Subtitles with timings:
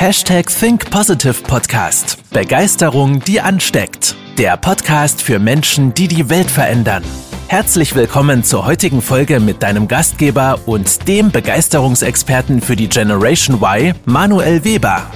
[0.00, 2.22] Hashtag Think Positive Podcast.
[2.32, 4.14] Begeisterung, die ansteckt.
[4.38, 7.02] Der Podcast für Menschen, die die Welt verändern.
[7.48, 13.92] Herzlich willkommen zur heutigen Folge mit deinem Gastgeber und dem Begeisterungsexperten für die Generation Y,
[14.04, 15.10] Manuel Weber.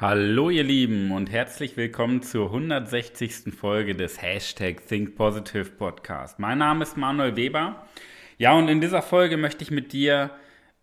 [0.00, 3.54] Hallo ihr Lieben und herzlich willkommen zur 160.
[3.56, 6.40] Folge des Hashtag Think Positive Podcast.
[6.40, 7.86] Mein Name ist Manuel Weber.
[8.38, 10.32] Ja, und in dieser Folge möchte ich mit dir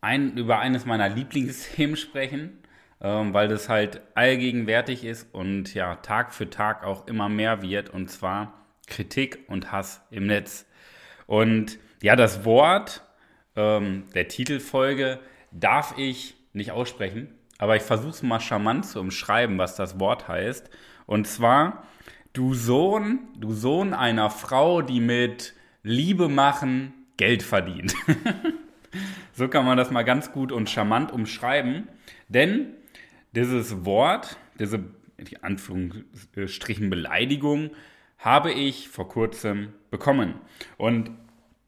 [0.01, 2.57] ein, über eines meiner Lieblingsthemen sprechen,
[2.99, 7.91] ähm, weil das halt allgegenwärtig ist und ja, Tag für Tag auch immer mehr wird,
[7.91, 8.53] und zwar
[8.87, 10.65] Kritik und Hass im Netz.
[11.27, 13.03] Und ja, das Wort
[13.55, 15.19] ähm, der Titelfolge
[15.51, 20.27] darf ich nicht aussprechen, aber ich versuche es mal charmant zu umschreiben, was das Wort
[20.27, 20.69] heißt.
[21.05, 21.85] Und zwar,
[22.33, 27.93] du Sohn, du Sohn einer Frau, die mit Liebe machen Geld verdient.
[29.33, 31.87] So kann man das mal ganz gut und charmant umschreiben.
[32.27, 32.73] Denn
[33.33, 34.83] dieses Wort, diese
[35.17, 37.71] die Anführungsstrichen Beleidigung,
[38.17, 40.35] habe ich vor kurzem bekommen.
[40.77, 41.11] Und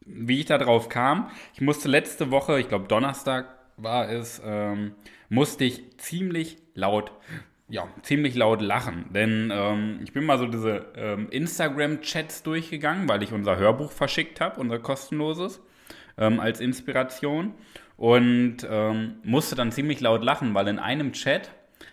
[0.06, 4.94] wie ich darauf kam, ich musste letzte Woche, ich glaube Donnerstag war es, ähm,
[5.30, 7.12] musste ich ziemlich laut,
[7.70, 9.06] ja, ziemlich laut lachen.
[9.14, 14.42] Denn ähm, ich bin mal so diese ähm, Instagram-Chats durchgegangen, weil ich unser Hörbuch verschickt
[14.42, 15.62] habe, unser kostenloses
[16.18, 17.54] ähm, als Inspiration
[17.98, 21.52] und ähm, musste dann ziemlich laut lachen, weil in einem Chat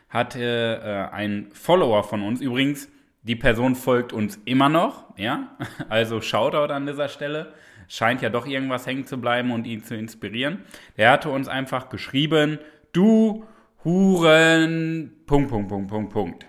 [0.08, 2.88] hatte äh, ein Follower von uns, übrigens,
[3.22, 5.56] die Person folgt uns immer noch, ja,
[5.88, 7.52] also Shoutout an dieser Stelle,
[7.88, 10.64] scheint ja doch irgendwas hängen zu bleiben und ihn zu inspirieren.
[10.96, 12.58] Der hatte uns einfach geschrieben,
[12.92, 13.44] du
[13.84, 16.46] Huren, Punkt, Punkt, Punkt, Punkt, Punkt,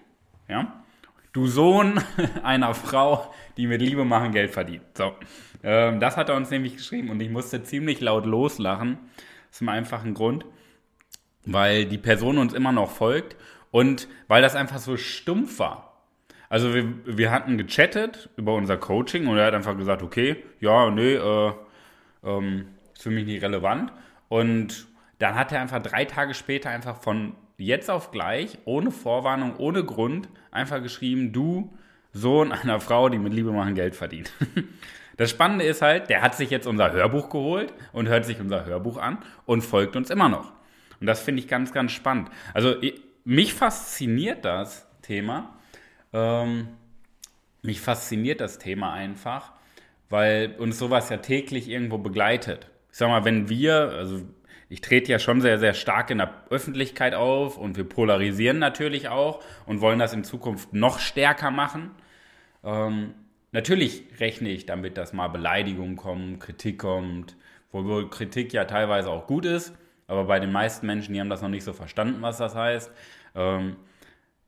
[0.47, 0.80] ja.
[1.33, 2.01] Du Sohn
[2.43, 4.83] einer Frau, die mit Liebe machen Geld verdient.
[4.95, 5.13] So.
[5.63, 8.97] Ähm, das hat er uns nämlich geschrieben und ich musste ziemlich laut loslachen.
[9.59, 10.45] Im einfachen Grund,
[11.45, 13.35] weil die Person uns immer noch folgt
[13.69, 15.91] und weil das einfach so stumpf war.
[16.47, 20.89] Also wir, wir hatten gechattet über unser Coaching und er hat einfach gesagt, okay, ja,
[20.89, 21.53] nee, äh,
[22.23, 23.91] ähm, ist für mich nicht relevant.
[24.29, 24.87] Und
[25.19, 27.35] dann hat er einfach drei Tage später einfach von
[27.67, 31.73] jetzt auf gleich, ohne Vorwarnung, ohne Grund, einfach geschrieben, du
[32.13, 34.31] Sohn einer Frau, die mit Liebe machen Geld verdient.
[35.17, 38.65] Das Spannende ist halt, der hat sich jetzt unser Hörbuch geholt und hört sich unser
[38.65, 40.51] Hörbuch an und folgt uns immer noch.
[40.99, 42.29] Und das finde ich ganz, ganz spannend.
[42.55, 42.75] Also
[43.23, 45.57] mich fasziniert das Thema.
[46.11, 46.69] Ähm,
[47.61, 49.51] mich fasziniert das Thema einfach,
[50.09, 52.71] weil uns sowas ja täglich irgendwo begleitet.
[52.91, 54.21] Ich sag mal, wenn wir, also
[54.71, 59.09] ich trete ja schon sehr, sehr stark in der Öffentlichkeit auf und wir polarisieren natürlich
[59.09, 61.91] auch und wollen das in Zukunft noch stärker machen.
[62.63, 63.13] Ähm,
[63.53, 67.35] Natürlich rechne ich damit, dass mal Beleidigungen kommen, Kritik kommt,
[67.71, 69.73] wo Kritik ja teilweise auch gut ist,
[70.07, 72.91] aber bei den meisten Menschen, die haben das noch nicht so verstanden, was das heißt.
[73.35, 73.75] Ähm,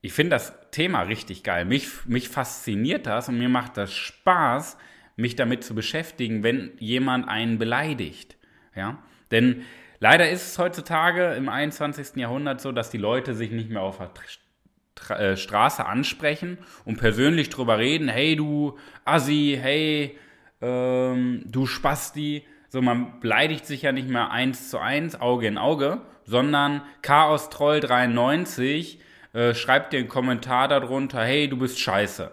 [0.01, 1.65] ich finde das Thema richtig geil.
[1.65, 4.77] Mich, mich fasziniert das und mir macht das Spaß,
[5.17, 8.37] mich damit zu beschäftigen, wenn jemand einen beleidigt.
[8.73, 9.03] Ja?
[9.31, 9.63] Denn
[10.03, 12.17] leider ist es heutzutage im 21.
[12.17, 17.49] Jahrhundert so, dass die Leute sich nicht mehr auf der äh, Straße ansprechen und persönlich
[17.49, 20.19] drüber reden, hey du Assi, hey
[20.61, 22.45] ähm, du Spasti.
[22.67, 27.49] So, man beleidigt sich ja nicht mehr eins zu eins, Auge in Auge, sondern Chaos
[27.49, 28.99] Troll 93
[29.31, 32.29] äh, schreibt dir einen Kommentar darunter, hey, du bist scheiße.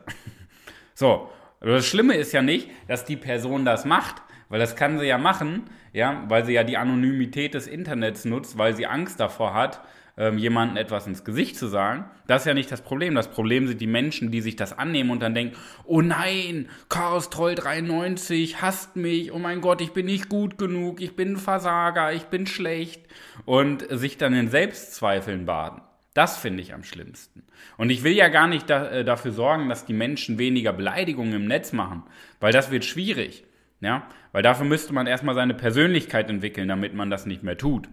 [0.94, 5.06] so, das Schlimme ist ja nicht, dass die Person das macht, weil das kann sie
[5.06, 5.62] ja machen,
[5.94, 9.81] ja, weil sie ja die Anonymität des Internets nutzt, weil sie Angst davor hat,
[10.19, 12.05] ähm, jemandem etwas ins Gesicht zu sagen.
[12.27, 13.15] Das ist ja nicht das Problem.
[13.15, 17.31] Das Problem sind die Menschen, die sich das annehmen und dann denken, oh nein, Chaos
[17.31, 21.37] Troll 93 hasst mich, oh mein Gott, ich bin nicht gut genug, ich bin ein
[21.37, 23.03] Versager, ich bin schlecht
[23.47, 25.81] und sich dann in Selbstzweifeln baden.
[26.12, 27.44] Das finde ich am schlimmsten.
[27.77, 31.34] Und ich will ja gar nicht da, äh, dafür sorgen, dass die Menschen weniger Beleidigungen
[31.34, 32.03] im Netz machen,
[32.41, 33.44] weil das wird schwierig.
[33.81, 34.07] Ja?
[34.33, 37.88] Weil dafür müsste man erstmal seine Persönlichkeit entwickeln, damit man das nicht mehr tut.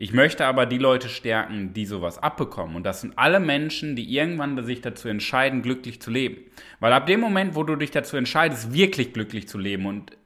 [0.00, 2.76] Ich möchte aber die Leute stärken, die sowas abbekommen.
[2.76, 6.36] Und das sind alle Menschen, die irgendwann sich dazu entscheiden, glücklich zu leben.
[6.78, 10.16] Weil ab dem Moment, wo du dich dazu entscheidest, wirklich glücklich zu leben, und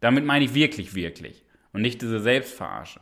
[0.00, 3.00] damit meine ich wirklich, wirklich, und nicht diese Selbstverarsche.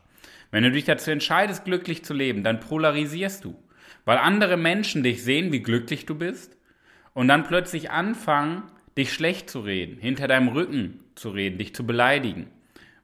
[0.51, 3.57] Wenn du dich dazu entscheidest, glücklich zu leben, dann polarisierst du.
[4.05, 6.59] Weil andere Menschen dich sehen, wie glücklich du bist,
[7.15, 8.65] und dann plötzlich anfangen,
[8.99, 12.51] dich schlecht zu reden, hinter deinem Rücken zu reden, dich zu beleidigen,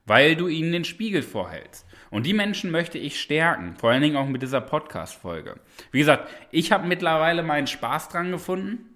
[0.05, 1.85] weil du ihnen den Spiegel vorhältst.
[2.11, 5.59] Und die Menschen möchte ich stärken, vor allen Dingen auch mit dieser Podcast-Folge.
[5.91, 8.89] Wie gesagt, ich habe mittlerweile meinen Spaß dran gefunden.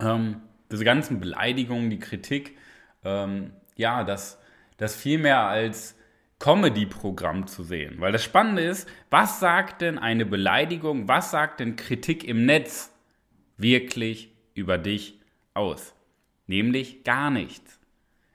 [0.00, 2.56] Ähm, diese ganzen Beleidigungen, die Kritik,
[3.04, 4.38] ähm, ja, das,
[4.76, 5.96] das viel mehr als
[6.38, 7.96] Comedy-Programm zu sehen.
[7.98, 12.92] Weil das Spannende ist, was sagt denn eine Beleidigung, was sagt denn Kritik im Netz
[13.56, 15.20] wirklich über dich
[15.54, 15.94] aus?
[16.46, 17.79] Nämlich gar nichts.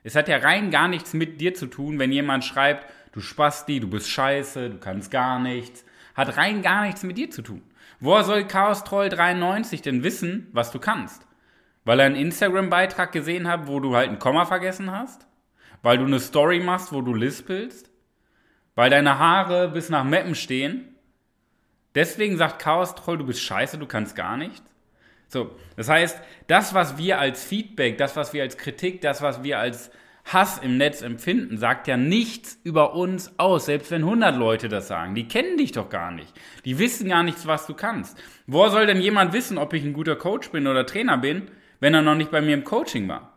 [0.06, 3.80] Es hat ja rein gar nichts mit dir zu tun, wenn jemand schreibt, du Spasti,
[3.80, 5.84] du bist scheiße, du kannst gar nichts.
[6.14, 7.60] Hat rein gar nichts mit dir zu tun.
[7.98, 11.26] Woher soll Chaos Troll 93 denn wissen, was du kannst?
[11.84, 15.26] Weil er einen Instagram-Beitrag gesehen hat, wo du halt ein Komma vergessen hast?
[15.82, 17.90] Weil du eine Story machst, wo du lispelst?
[18.76, 20.94] Weil deine Haare bis nach Meppen stehen?
[21.96, 24.62] Deswegen sagt Chaos Troll, du bist scheiße, du kannst gar nichts?
[25.28, 29.42] So, das heißt, das, was wir als Feedback, das, was wir als Kritik, das, was
[29.42, 29.90] wir als
[30.24, 34.88] Hass im Netz empfinden, sagt ja nichts über uns aus, selbst wenn 100 Leute das
[34.88, 35.14] sagen.
[35.14, 36.32] Die kennen dich doch gar nicht.
[36.64, 38.18] Die wissen gar nichts, was du kannst.
[38.46, 41.94] Woher soll denn jemand wissen, ob ich ein guter Coach bin oder Trainer bin, wenn
[41.94, 43.32] er noch nicht bei mir im Coaching war?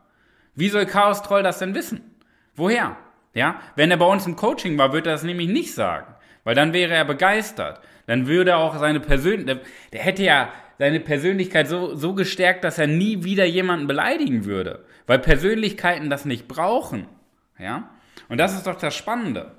[0.55, 2.15] Wie soll Chaos Troll das denn wissen?
[2.55, 2.97] Woher?
[3.33, 6.55] Ja, wenn er bei uns im Coaching war, würde er das nämlich nicht sagen, weil
[6.55, 7.79] dann wäre er begeistert.
[8.07, 10.49] Dann würde er auch seine Persönlichkeit, der, der hätte ja
[10.79, 14.85] seine Persönlichkeit so, so gestärkt, dass er nie wieder jemanden beleidigen würde.
[15.05, 17.05] Weil Persönlichkeiten das nicht brauchen.
[17.59, 17.91] Ja?
[18.29, 19.51] Und das ist doch das Spannende.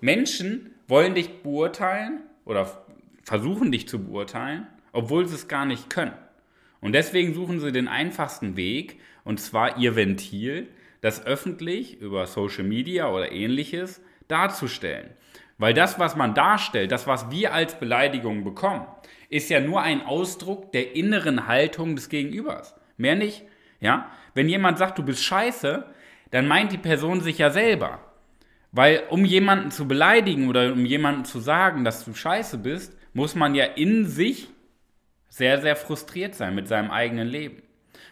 [0.00, 2.84] Menschen wollen dich beurteilen oder
[3.22, 6.14] versuchen dich zu beurteilen, obwohl sie es gar nicht können.
[6.80, 10.68] Und deswegen suchen sie den einfachsten Weg, und zwar ihr Ventil,
[11.00, 15.10] das öffentlich über Social Media oder ähnliches darzustellen.
[15.58, 18.86] Weil das, was man darstellt, das, was wir als Beleidigung bekommen,
[19.28, 22.74] ist ja nur ein Ausdruck der inneren Haltung des Gegenübers.
[22.96, 23.44] Mehr nicht.
[23.80, 24.10] Ja?
[24.34, 25.86] Wenn jemand sagt, du bist scheiße,
[26.30, 28.00] dann meint die Person sich ja selber.
[28.72, 33.34] Weil um jemanden zu beleidigen oder um jemanden zu sagen, dass du scheiße bist, muss
[33.34, 34.48] man ja in sich
[35.28, 37.62] sehr, sehr frustriert sein mit seinem eigenen Leben.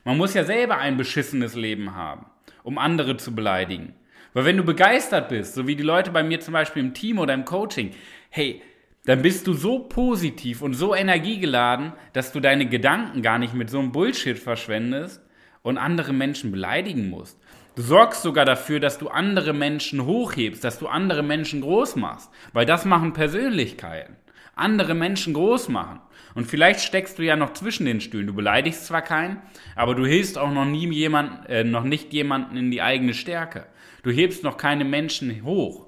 [0.04, 2.26] Man muss ja selber ein beschissenes Leben haben,
[2.62, 3.94] um andere zu beleidigen.
[4.32, 7.18] Weil wenn du begeistert bist, so wie die Leute bei mir zum Beispiel im Team
[7.18, 7.90] oder im Coaching,
[8.30, 8.62] hey,
[9.06, 13.70] dann bist du so positiv und so energiegeladen, dass du deine Gedanken gar nicht mit
[13.70, 15.22] so einem Bullshit verschwendest
[15.62, 17.40] und andere Menschen beleidigen musst.
[17.76, 22.30] Du sorgst sogar dafür, dass du andere Menschen hochhebst, dass du andere Menschen groß machst,
[22.52, 24.16] weil das machen Persönlichkeiten.
[24.54, 26.00] Andere Menschen groß machen.
[26.34, 28.26] Und vielleicht steckst du ja noch zwischen den Stühlen.
[28.26, 29.40] Du beleidigst zwar keinen,
[29.76, 33.66] aber du hilfst auch noch nie jemand, äh, noch nicht jemanden in die eigene Stärke.
[34.02, 35.86] Du hebst noch keine Menschen hoch.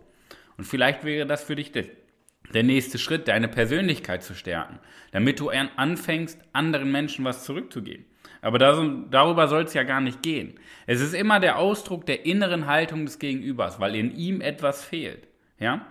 [0.57, 4.79] Und vielleicht wäre das für dich der nächste Schritt, deine Persönlichkeit zu stärken,
[5.13, 8.05] damit du anfängst, anderen Menschen was zurückzugeben.
[8.43, 10.59] Aber darüber soll es ja gar nicht gehen.
[10.87, 15.29] Es ist immer der Ausdruck der inneren Haltung des Gegenübers, weil in ihm etwas fehlt.
[15.59, 15.87] Ja?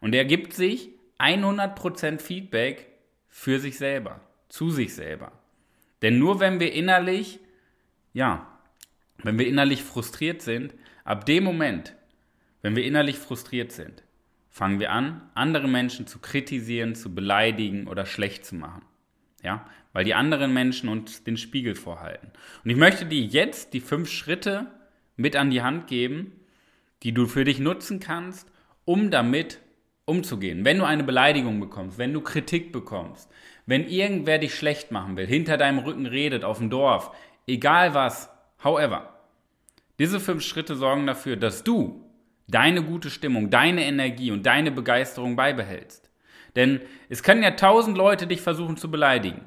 [0.00, 2.88] Und er gibt sich 100% Feedback
[3.28, 5.32] für sich selber, zu sich selber.
[6.02, 7.40] Denn nur wenn wir innerlich,
[8.12, 8.46] ja,
[9.22, 10.74] wenn wir innerlich frustriert sind,
[11.04, 11.94] ab dem Moment,
[12.62, 14.02] wenn wir innerlich frustriert sind,
[14.50, 18.82] fangen wir an, andere Menschen zu kritisieren, zu beleidigen oder schlecht zu machen.
[19.42, 22.30] Ja, weil die anderen Menschen uns den Spiegel vorhalten.
[22.64, 24.66] Und ich möchte dir jetzt die fünf Schritte
[25.16, 26.32] mit an die Hand geben,
[27.02, 28.50] die du für dich nutzen kannst,
[28.84, 29.60] um damit
[30.06, 30.64] umzugehen.
[30.64, 33.30] Wenn du eine Beleidigung bekommst, wenn du Kritik bekommst,
[33.66, 37.10] wenn irgendwer dich schlecht machen will, hinter deinem Rücken redet auf dem Dorf,
[37.46, 38.30] egal was,
[38.62, 39.13] however.
[39.98, 42.04] Diese fünf Schritte sorgen dafür, dass du
[42.48, 46.10] deine gute Stimmung, deine Energie und deine Begeisterung beibehältst.
[46.56, 49.42] Denn es können ja tausend Leute dich versuchen zu beleidigen.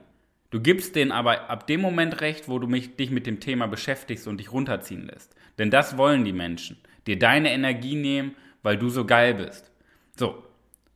[0.50, 3.68] Du gibst denen aber ab dem Moment recht, wo du mich, dich mit dem Thema
[3.68, 5.36] beschäftigst und dich runterziehen lässt.
[5.58, 6.78] Denn das wollen die Menschen.
[7.06, 9.72] Dir deine Energie nehmen, weil du so geil bist.
[10.18, 10.44] So.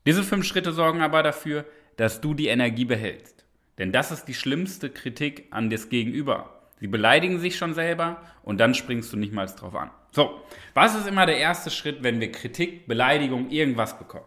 [0.05, 1.65] Diese fünf Schritte sorgen aber dafür,
[1.97, 3.45] dass du die Energie behältst.
[3.77, 6.60] Denn das ist die schlimmste Kritik an das Gegenüber.
[6.81, 9.91] Sie beleidigen sich schon selber und dann springst du nicht mal drauf an.
[10.11, 10.41] So,
[10.73, 14.25] was ist immer der erste Schritt, wenn wir Kritik, Beleidigung, irgendwas bekommen?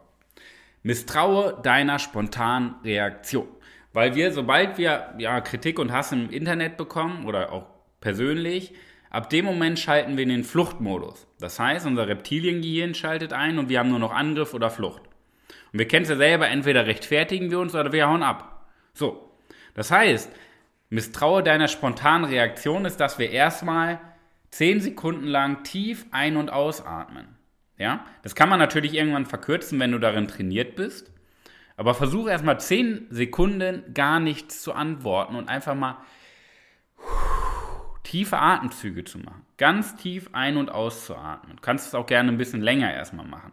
[0.85, 3.49] Misstraue deiner spontanen Reaktion.
[3.93, 7.67] Weil wir, sobald wir ja, Kritik und Hass im Internet bekommen oder auch
[8.01, 8.73] persönlich,
[9.11, 11.27] ab dem Moment schalten wir in den Fluchtmodus.
[11.41, 15.03] Das heißt, unser Reptiliengehirn schaltet ein und wir haben nur noch Angriff oder Flucht.
[15.73, 18.69] Und wir kennen es ja selber, entweder rechtfertigen wir uns oder wir hauen ab.
[18.93, 19.33] So.
[19.75, 20.31] Das heißt,
[20.91, 24.01] Misstraue deiner spontanen Reaktion ist, dass wir erstmal
[24.51, 27.27] 10 Sekunden lang tief ein- und ausatmen.
[27.77, 28.05] Ja?
[28.23, 31.11] Das kann man natürlich irgendwann verkürzen, wenn du darin trainiert bist.
[31.77, 35.99] Aber versuche erstmal 10 Sekunden gar nichts zu antworten und einfach mal
[38.05, 39.45] tiefe Atemzüge zu machen.
[39.57, 41.57] Ganz tief ein- und auszuatmen.
[41.57, 43.53] Du kannst es auch gerne ein bisschen länger erstmal machen.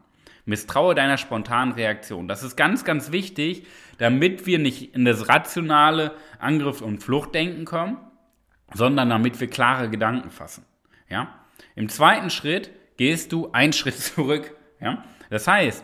[0.51, 2.27] Misstraue deiner spontanen Reaktion.
[2.27, 3.65] Das ist ganz, ganz wichtig,
[3.97, 7.97] damit wir nicht in das rationale Angriff- und Fluchtdenken kommen,
[8.73, 10.65] sondern damit wir klare Gedanken fassen.
[11.09, 11.33] Ja?
[11.75, 14.55] Im zweiten Schritt gehst du einen Schritt zurück.
[14.79, 15.03] Ja?
[15.31, 15.83] Das heißt,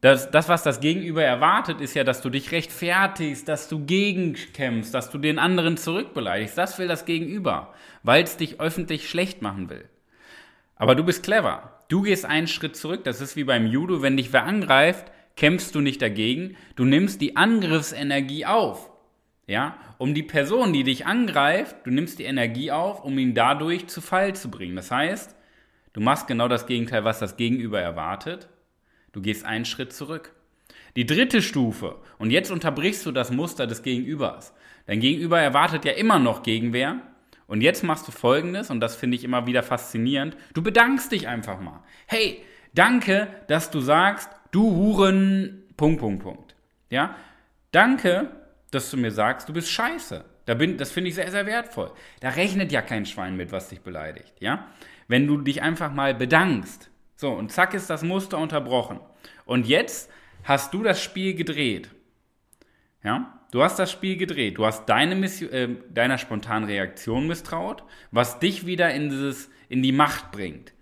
[0.00, 4.92] Das, das, was das Gegenüber erwartet, ist ja, dass du dich rechtfertigst, dass du gegenkämpfst,
[4.92, 6.58] dass du den anderen zurückbeleidigst.
[6.58, 7.72] Das will das Gegenüber,
[8.02, 9.88] weil es dich öffentlich schlecht machen will.
[10.76, 11.73] Aber du bist clever.
[11.94, 13.04] Du gehst einen Schritt zurück.
[13.04, 14.02] Das ist wie beim Judo.
[14.02, 16.56] Wenn dich wer angreift, kämpfst du nicht dagegen.
[16.74, 18.90] Du nimmst die Angriffsenergie auf.
[19.46, 23.86] Ja, um die Person, die dich angreift, du nimmst die Energie auf, um ihn dadurch
[23.86, 24.74] zu Fall zu bringen.
[24.74, 25.36] Das heißt,
[25.92, 28.48] du machst genau das Gegenteil, was das Gegenüber erwartet.
[29.12, 30.34] Du gehst einen Schritt zurück.
[30.96, 34.52] Die dritte Stufe, und jetzt unterbrichst du das Muster des Gegenübers.
[34.86, 37.02] Dein Gegenüber erwartet ja immer noch Gegenwehr.
[37.46, 40.36] Und jetzt machst du folgendes, und das finde ich immer wieder faszinierend.
[40.54, 41.82] Du bedankst dich einfach mal.
[42.06, 42.42] Hey,
[42.74, 46.54] danke, dass du sagst, du Huren, Punkt, Punkt, Punkt.
[46.90, 47.16] Ja?
[47.70, 48.30] Danke,
[48.70, 50.24] dass du mir sagst, du bist scheiße.
[50.46, 51.90] Da bin, das finde ich sehr, sehr wertvoll.
[52.20, 54.34] Da rechnet ja kein Schwein mit, was dich beleidigt.
[54.40, 54.68] Ja?
[55.08, 59.00] Wenn du dich einfach mal bedankst, so, und zack ist das Muster unterbrochen.
[59.44, 60.10] Und jetzt
[60.42, 61.90] hast du das Spiel gedreht.
[63.02, 64.58] Ja, du hast das Spiel gedreht.
[64.58, 69.80] Du hast deine Mission, äh, deiner spontanen Reaktion misstraut, was dich wieder in, dieses, in
[69.80, 70.72] die Macht bringt.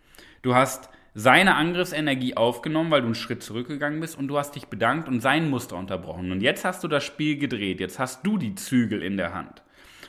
[0.40, 4.68] Du hast seine Angriffsenergie aufgenommen, weil du einen Schritt zurückgegangen bist und du hast dich
[4.68, 6.32] bedankt und sein Muster unterbrochen.
[6.32, 7.78] Und jetzt hast du das Spiel gedreht.
[7.78, 9.62] Jetzt hast du die Zügel in der Hand.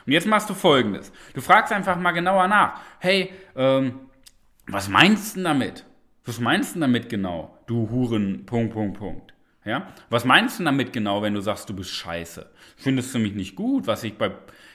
[0.06, 1.12] Und jetzt machst du folgendes.
[1.34, 2.80] Du fragst einfach mal genauer nach.
[2.98, 4.00] Hey, ähm,
[4.66, 5.84] was meinst du damit?
[6.24, 9.33] Was meinst du damit genau, du Huren, Punkt, Punkt, Punkt?
[9.64, 9.88] Ja?
[10.10, 12.50] Was meinst du damit genau, wenn du sagst, du bist scheiße?
[12.76, 14.32] Findest du mich nicht gut, was ich bei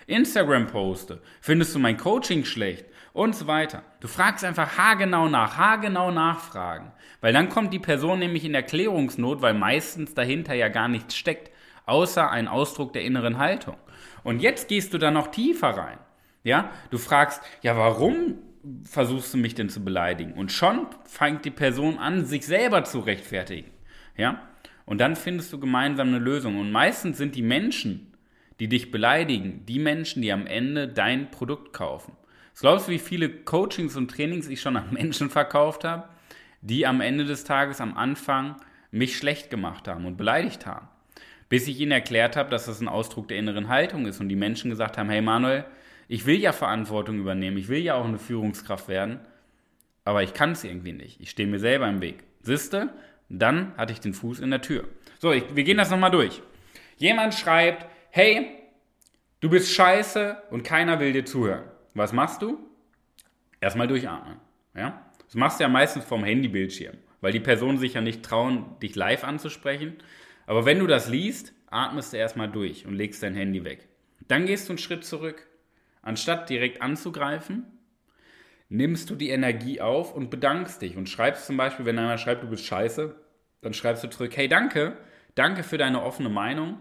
[0.07, 1.21] Instagram poste?
[1.41, 2.85] Findest du mein Coaching schlecht?
[3.11, 3.83] Und so weiter.
[3.99, 6.91] Du fragst einfach haargenau nach, haargenau nachfragen.
[7.21, 11.51] Weil dann kommt die Person nämlich in Erklärungsnot, weil meistens dahinter ja gar nichts steckt,
[11.85, 13.77] außer ein Ausdruck der inneren Haltung.
[14.23, 15.97] Und jetzt gehst du da noch tiefer rein.
[16.43, 18.35] Ja, du fragst, ja, warum
[18.83, 20.33] versuchst du mich denn zu beleidigen?
[20.33, 23.71] Und schon fängt die Person an, sich selber zu rechtfertigen.
[24.15, 24.41] Ja?
[24.89, 26.57] Und dann findest du gemeinsam eine Lösung.
[26.57, 28.11] Und meistens sind die Menschen,
[28.59, 32.13] die dich beleidigen, die Menschen, die am Ende dein Produkt kaufen.
[32.53, 36.09] Was glaubst du, wie viele Coachings und Trainings ich schon an Menschen verkauft habe,
[36.61, 38.55] die am Ende des Tages am Anfang
[38.89, 40.87] mich schlecht gemacht haben und beleidigt haben?
[41.49, 44.35] Bis ich ihnen erklärt habe, dass das ein Ausdruck der inneren Haltung ist und die
[44.35, 45.65] Menschen gesagt haben, hey Manuel,
[46.07, 49.19] ich will ja Verantwortung übernehmen, ich will ja auch eine Führungskraft werden,
[50.03, 51.21] aber ich kann es irgendwie nicht.
[51.21, 52.23] Ich stehe mir selber im Weg.
[52.41, 52.89] Siehste,
[53.29, 54.87] dann hatte ich den Fuß in der Tür.
[55.19, 56.41] So, ich, wir gehen das nochmal durch.
[56.97, 58.49] Jemand schreibt, hey,
[59.39, 61.63] du bist scheiße und keiner will dir zuhören.
[61.93, 62.57] Was machst du?
[63.61, 64.37] Erstmal durchatmen.
[64.75, 65.05] Ja?
[65.25, 68.95] Das machst du ja meistens vom Handybildschirm, weil die Personen sich ja nicht trauen, dich
[68.95, 69.97] live anzusprechen.
[70.47, 73.87] Aber wenn du das liest, atmest du erstmal durch und legst dein Handy weg.
[74.27, 75.45] Dann gehst du einen Schritt zurück
[76.01, 77.65] Anstatt direkt anzugreifen,
[78.69, 82.43] nimmst du die Energie auf und bedankst dich und schreibst zum Beispiel, wenn einer schreibt,
[82.43, 83.15] du bist scheiße,
[83.61, 84.95] dann schreibst du zurück, hey, danke,
[85.35, 86.77] danke für deine offene Meinung,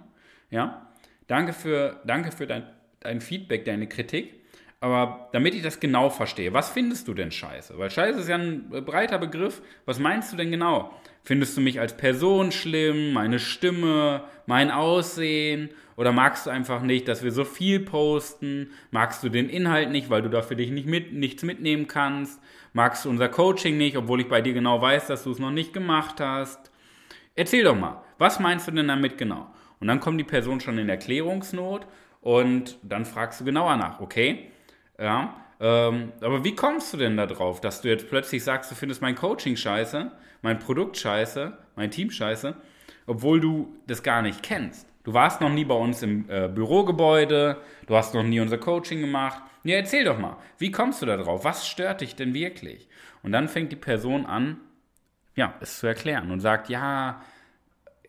[0.50, 0.92] ja,
[1.26, 2.64] danke für, danke für dein,
[3.00, 4.34] dein Feedback, deine Kritik,
[4.80, 7.76] aber damit ich das genau verstehe, was findest du denn scheiße?
[7.78, 10.94] Weil scheiße ist ja ein breiter Begriff, was meinst du denn genau?
[11.24, 17.08] Findest du mich als Person schlimm, meine Stimme, mein Aussehen oder magst du einfach nicht,
[17.08, 18.70] dass wir so viel posten?
[18.92, 22.40] Magst du den Inhalt nicht, weil du da für dich nicht mit, nichts mitnehmen kannst?
[22.72, 25.50] Magst du unser Coaching nicht, obwohl ich bei dir genau weiß, dass du es noch
[25.50, 26.70] nicht gemacht hast?
[27.34, 29.48] Erzähl doch mal, was meinst du denn damit genau?
[29.80, 31.88] Und dann kommt die Person schon in Erklärungsnot
[32.20, 34.52] und dann fragst du genauer nach, okay?
[35.00, 38.76] Ja, ähm, aber wie kommst du denn da drauf, dass du jetzt plötzlich sagst, du
[38.76, 40.12] findest mein Coaching scheiße,
[40.42, 42.54] mein Produkt scheiße, mein Team scheiße,
[43.08, 44.86] obwohl du das gar nicht kennst?
[45.08, 49.00] Du warst noch nie bei uns im äh, Bürogebäude, du hast noch nie unser Coaching
[49.00, 49.42] gemacht.
[49.64, 51.44] Ja, erzähl doch mal, wie kommst du da drauf?
[51.44, 52.90] Was stört dich denn wirklich?
[53.22, 54.58] Und dann fängt die Person an,
[55.34, 57.22] ja, es zu erklären und sagt, ja,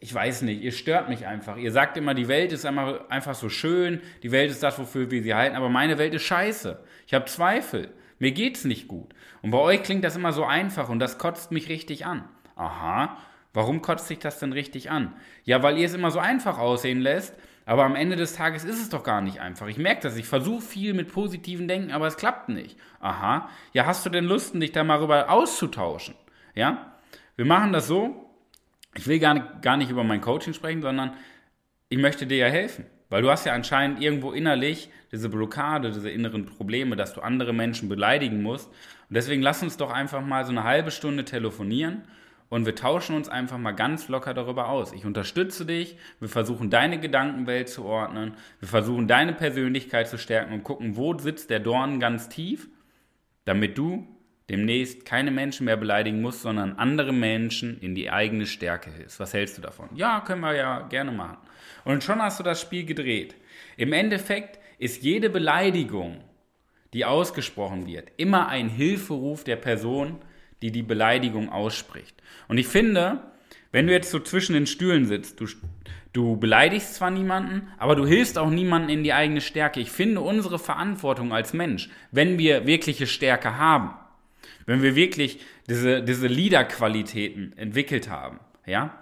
[0.01, 1.55] ich weiß nicht, ihr stört mich einfach.
[1.55, 5.23] Ihr sagt immer, die Welt ist einfach so schön, die Welt ist das, wofür wir
[5.23, 6.83] sie halten, aber meine Welt ist scheiße.
[7.07, 7.93] Ich habe Zweifel.
[8.17, 9.13] Mir geht's nicht gut.
[9.41, 12.27] Und bei euch klingt das immer so einfach und das kotzt mich richtig an.
[12.57, 13.15] Aha,
[13.53, 15.13] Warum kotzt sich das denn richtig an?
[15.43, 17.33] Ja, weil ihr es immer so einfach aussehen lässt,
[17.65, 19.67] aber am Ende des Tages ist es doch gar nicht einfach.
[19.67, 22.77] Ich merke das, ich versuche viel mit positiven Denken, aber es klappt nicht.
[22.99, 26.15] Aha, ja, hast du denn Lust, dich da mal rüber auszutauschen?
[26.55, 26.93] Ja,
[27.35, 28.29] wir machen das so,
[28.95, 31.13] ich will gar nicht, gar nicht über mein Coaching sprechen, sondern
[31.89, 32.85] ich möchte dir ja helfen.
[33.09, 37.53] Weil du hast ja anscheinend irgendwo innerlich diese Blockade, diese inneren Probleme, dass du andere
[37.53, 38.67] Menschen beleidigen musst.
[38.67, 42.03] Und deswegen lass uns doch einfach mal so eine halbe Stunde telefonieren
[42.49, 44.91] und wir tauschen uns einfach mal ganz locker darüber aus.
[44.91, 50.53] Ich unterstütze dich, wir versuchen deine Gedankenwelt zu ordnen, wir versuchen deine Persönlichkeit zu stärken
[50.53, 52.67] und gucken, wo sitzt der Dorn ganz tief,
[53.45, 54.07] damit du
[54.49, 59.19] demnächst keine Menschen mehr beleidigen musst, sondern andere Menschen in die eigene Stärke hilfst.
[59.19, 59.89] Was hältst du davon?
[59.93, 61.37] Ja, können wir ja gerne machen.
[61.85, 63.35] Und schon hast du das Spiel gedreht.
[63.77, 66.23] Im Endeffekt ist jede Beleidigung,
[66.93, 70.19] die ausgesprochen wird, immer ein Hilferuf der Person,
[70.61, 72.15] die die Beleidigung ausspricht.
[72.47, 73.21] Und ich finde,
[73.71, 75.47] wenn du jetzt so zwischen den Stühlen sitzt, du,
[76.13, 79.79] du beleidigst zwar niemanden, aber du hilfst auch niemanden in die eigene Stärke.
[79.79, 83.93] Ich finde unsere Verantwortung als Mensch, wenn wir wirkliche Stärke haben,
[84.65, 88.99] wenn wir wirklich diese, diese Leader-Qualitäten entwickelt haben, ja,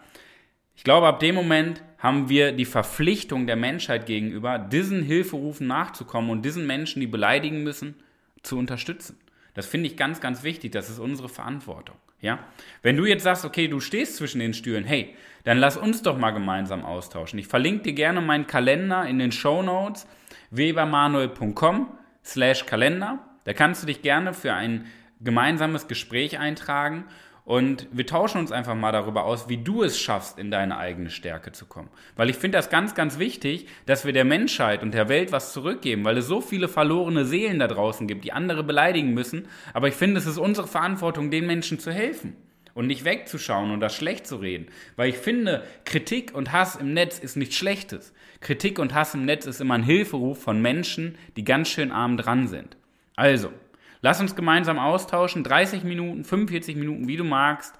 [0.75, 6.29] ich glaube, ab dem Moment haben wir die Verpflichtung der Menschheit gegenüber, diesen Hilferufen nachzukommen
[6.29, 7.95] und diesen Menschen, die beleidigen müssen,
[8.43, 9.17] zu unterstützen.
[9.57, 10.71] Das finde ich ganz, ganz wichtig.
[10.71, 11.95] Das ist unsere Verantwortung.
[12.21, 12.37] Ja?
[12.83, 16.15] Wenn du jetzt sagst, okay, du stehst zwischen den Stühlen, hey, dann lass uns doch
[16.15, 17.39] mal gemeinsam austauschen.
[17.39, 20.05] Ich verlinke dir gerne meinen Kalender in den Show Notes
[20.51, 21.91] webermanuel.com
[22.23, 23.17] slash Kalender.
[23.45, 24.85] Da kannst du dich gerne für ein
[25.21, 27.05] gemeinsames Gespräch eintragen
[27.47, 31.09] und wir tauschen uns einfach mal darüber aus, wie du es schaffst, in deine eigene
[31.09, 31.87] Stärke zu kommen.
[32.17, 35.53] Weil ich finde das ganz, ganz wichtig, dass wir der Menschheit und der Welt was
[35.53, 39.47] zurückgeben, weil es so viele verlorene Seelen da draußen gibt, die andere beleidigen müssen.
[39.71, 42.35] Aber ich finde, es ist unsere Verantwortung, den Menschen zu helfen
[42.73, 44.67] und nicht wegzuschauen und das schlecht zu reden.
[44.97, 48.11] Weil ich finde, Kritik und Hass im Netz ist nichts Schlechtes.
[48.41, 52.17] Kritik und Hass im Netz ist immer ein Hilferuf von Menschen, die ganz schön arm
[52.17, 52.75] dran sind.
[53.15, 53.53] Also,
[54.01, 57.75] Lass uns gemeinsam austauschen, 30 Minuten, 45 Minuten, wie du magst.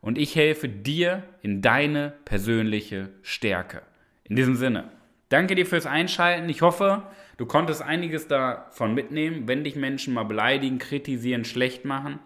[0.00, 3.82] Und ich helfe dir in deine persönliche Stärke.
[4.24, 4.90] In diesem Sinne,
[5.30, 6.48] danke dir fürs Einschalten.
[6.48, 7.04] Ich hoffe,
[7.38, 12.18] du konntest einiges davon mitnehmen, wenn dich Menschen mal beleidigen, kritisieren, schlecht machen,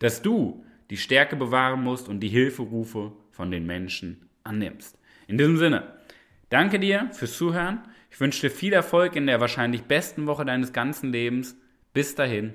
[0.00, 4.98] dass du die Stärke bewahren musst und die Hilferufe von den Menschen annimmst.
[5.28, 5.84] In diesem Sinne,
[6.48, 7.80] danke dir fürs Zuhören.
[8.10, 11.56] Ich wünsche dir viel Erfolg in der wahrscheinlich besten Woche deines ganzen Lebens.
[11.92, 12.54] Bis dahin,